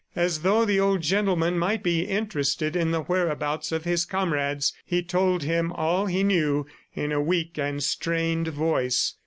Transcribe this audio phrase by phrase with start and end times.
[0.15, 5.03] As though the old gentleman might be interested in the whereabouts of his comrades, he
[5.03, 9.13] told him all he knew in a weak and strained voice.